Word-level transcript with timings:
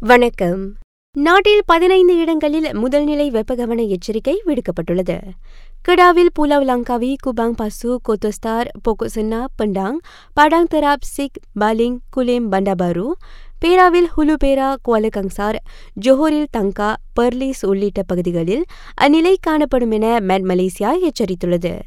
வணக்கம். 0.00 0.74
நாட்டில் 1.12 1.62
பதினைந்து 1.66 2.16
இடங்களில் 2.16 2.64
முதல்நிலை 2.64 3.30
வெப்பகவன 3.30 3.88
எச்சரிக்கை 3.88 4.42
விடுக்கப்பட்டுள்ளது. 4.46 5.20
கடாவில் 5.88 6.28
புலாவ் 6.38 6.64
லங்காவி 6.64 7.14
குபாங் 7.26 7.50
பசு 7.50 8.00
கோத்தோஸ்தார் 8.08 8.66
Pokok Sena 8.88 9.44
Pendang 9.62 9.96
Padang 10.40 10.68
Terap 10.70 11.02
Sik 11.02 11.40
Baling 11.60 11.96
Kulim 12.16 12.46
Bandar Baharu 12.50 13.10
பேராவில் 13.64 14.06
ஹுலுபேரா 14.16 14.74
குவாலகங்சார் 14.88 15.56
ஜோஹரில் 16.00 16.46
தங்கா 16.50 16.96
பர்லீஸ் 17.20 17.66
உள்ளிட்ட 17.66 18.02
பகுதிகளில் 18.02 18.64
அந்நிலை 19.00 19.34
காணப்படும் 19.40 19.90
என 19.90 20.20
மெட் 20.20 20.44
மலேசியா 20.44 21.08
எச்சரித்துள்ளது. 21.08 21.78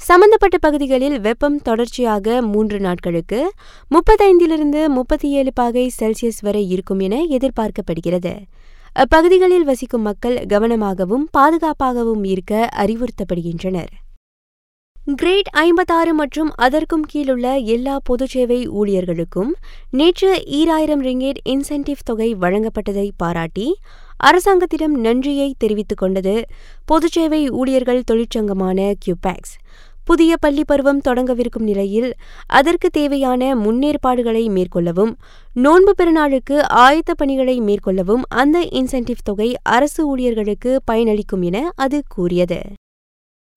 சம்பந்தப்பட்ட 0.00 0.56
பகுதிகளில் 0.58 1.20
வெப்பம் 1.20 1.60
தொடர்ச்சியாக 1.60 2.42
மூன்று 2.42 2.78
நாட்களுக்கு 2.80 3.40
முப்பத்தைந்திலிருந்து 3.90 4.88
முப்பத்தி 4.88 5.28
ஏழு 5.30 5.52
பாகை 5.52 5.90
செல்சியஸ் 6.00 6.40
வரை 6.40 6.68
இருக்கும் 6.68 6.98
என 6.98 7.16
எதிர்பார்க்கப்படுகிறது. 7.36 8.34
அப்பகுதிகளில் 8.96 9.64
வசிக்கும் 9.64 10.02
மக்கள் 10.02 10.36
கவனமாகவும் 10.46 11.24
பாதுகாப்பாகவும் 11.36 12.24
இருக்க 12.24 12.68
அறிவுறுத்தப்படுகின்றனர். 12.76 13.92
கிரேட் 15.16 15.50
ஐம்பத்தாறு 15.58 16.14
மற்றும் 16.14 16.50
அதற்கும் 16.56 17.04
கீழுள்ள 17.12 17.46
எல்லா 17.64 17.94
பொதுச்சேவை 18.08 18.58
ஊழியர்களுக்கும் 18.70 19.52
நேற்று 19.90 20.30
ஈராயிரம் 20.50 21.02
ரிங்கேட் 21.02 21.40
இன்சென்டிவ் 21.44 22.02
தொகை 22.04 22.34
வழங்கப்பட்டதை 22.34 23.06
பாராட்டி 23.16 23.66
அரசாங்கத்திடம் 24.16 24.96
நன்றியை 25.00 25.54
தெரிவித்துக் 25.58 25.98
கொண்டது 25.98 26.34
பொதுச்சேவை 26.88 27.42
ஊழியர்கள் 27.50 28.06
தொழிற்சங்கமான 28.10 28.92
கியூபேக்ஸ் 29.04 29.54
புதிய 30.08 30.36
பள்ளி 30.36 30.62
பருவம் 30.64 31.00
தொடங்கவிருக்கும் 31.08 31.66
நிலையில் 31.70 32.10
அதற்கு 32.58 32.88
தேவையான 32.90 33.50
முன்னேற்பாடுகளை 33.56 34.44
மேற்கொள்ளவும் 34.48 35.12
நோன்பு 35.54 35.92
பெருநாளுக்கு 35.98 36.56
ஆயத்த 36.84 37.12
பணிகளை 37.16 37.56
மேற்கொள்ளவும் 37.60 38.24
அந்த 38.40 38.58
இன்சென்டிவ் 38.78 39.24
தொகை 39.24 39.48
அரசு 39.62 40.02
ஊழியர்களுக்கு 40.06 40.72
பயனளிக்கும் 40.90 41.42
என 41.42 41.58
அது 41.76 42.02
கூறியது. 42.08 42.60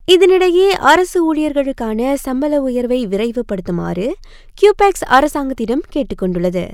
இதனிடையே 0.08 0.68
அரசு 0.92 1.18
ஊழியர்களுக்கான 1.28 2.14
சம்பள 2.26 2.62
உயர்வை 2.62 3.00
விரைவுபடுத்துமாறு 3.08 4.08
கியூபேக்ஸ் 4.58 5.08
அரசாங்கத்திடம் 5.18 5.84
கேட்டுக்கொண்டுள்ளது. 5.94 6.66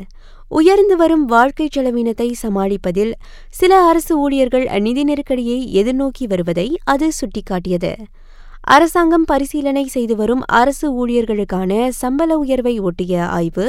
உயர்ந்து 0.50 0.98
வரும் 0.98 1.26
வாழ்க்கை 1.26 1.68
செலவினத்தை 1.68 2.30
சமாளிப்பதில் 2.44 3.14
சில 3.60 3.82
அரசு 3.82 4.14
ஊழியர்கள் 4.20 4.68
நிதி 4.80 5.04
நெருக்கடியை 5.04 5.60
எதிர்நோக்கி 5.82 6.28
வருவதை 6.28 6.68
அது 6.86 7.10
சுட்டிக்காட்டியது. 7.20 7.92
அரசாங்கம் 8.68 9.26
பரிசீலனை 9.26 9.84
செய்து 9.86 10.16
வரும் 10.16 10.42
அரசு 10.60 10.88
ஊழியர்களுக்கான 10.94 11.72
சம்பள 12.00 12.38
உயர்வை 12.38 12.74
ஒட்டிய 12.80 13.26
ஆய்வு 13.28 13.68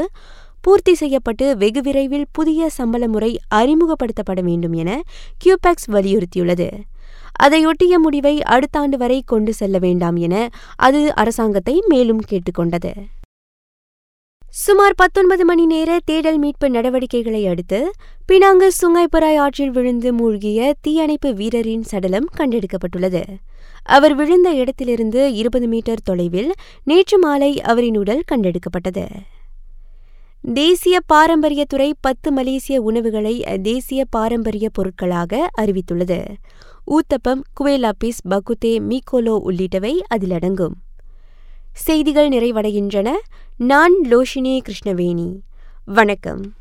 பூர்த்தி 0.60 0.94
செய்யப்பட்டு 0.94 1.56
வெகு 1.56 1.80
விரைவில் 1.82 2.24
புதிய 2.32 2.68
சம்பள 2.68 3.08
முறை 3.08 3.30
அறிமுகப்படுத்தப்பட 3.54 4.40
வேண்டும் 4.40 4.72
என 4.72 4.90
கியூபெக்ஸ் 5.38 5.88
வலியுறுத்தியுள்ளது. 5.90 6.68
அதையொட்டிய 7.42 7.94
முடிவை 7.98 8.34
அடுத்த 8.54 8.78
ஆண்டு 8.78 8.96
வரை 8.96 9.22
கொண்டு 9.26 9.54
செல்ல 9.54 9.78
வேண்டாம் 9.78 10.16
என 10.16 10.34
அது 10.76 11.02
அரசாங்கத்தை 11.14 11.76
மேலும் 11.86 12.22
கேட்டுக்கொண்டது. 12.30 12.92
சுமார் 14.58 14.94
பத்தொன்பது 14.96 15.44
மணி 15.44 15.66
நேர 15.66 15.98
தேடல் 16.04 16.38
மீட்பு 16.38 16.70
நடவடிக்கைகளை 16.70 17.46
அடுத்து 17.46 17.92
பினாங்கு 18.32 18.68
சுங்காய்பராய் 18.80 19.36
ஆற்றில் 19.36 19.70
விழுந்து 19.70 20.12
மூழ்கிய 20.12 20.74
தீயணைப்பு 20.80 21.32
வீரரின் 21.32 21.82
சடலம் 21.82 22.26
கண்டெடுக்கப்பட்டுள்ளது. 22.38 23.22
அவர் 23.82 24.14
விழுந்த 24.14 24.50
இடத்திலிருந்து 24.50 25.34
இருபது 25.34 25.68
மீட்டர் 25.68 26.02
தொலைவில் 26.04 26.52
நேற்று 26.84 27.18
மாலை 27.18 27.60
அவரின் 27.60 27.96
உடல் 27.96 28.22
கண்டெடுக்கப்பட்டது. 28.30 29.06
தேசிய 30.42 30.98
பாரம்பரியத்துறை 31.12 31.92
பத்து 32.00 32.32
மலேசிய 32.32 32.82
உணவுகளை 32.82 33.44
தேசிய 33.62 34.04
பாரம்பரிய 34.10 34.68
பொருட்களாக 34.72 35.50
அறிவித்துள்ளது. 35.58 36.26
ஊத்தப்பம் 36.86 37.40
குவேலாபிஸ் 37.60 38.20
பகுத்தே 38.28 38.78
மீகோலோ 38.78 39.38
உள்ளிட்டவை 39.44 39.98
அதில் 40.06 40.30
அடங்கும். 40.30 40.74
செய்திகள் 41.78 42.28
நிறைவடைகின்றன. 42.28 43.08
நான் 43.56 43.92
லோஷினி 44.10 44.60
கிருஷ்ணவேணி. 44.60 45.36
வணக்கம். 45.84 46.54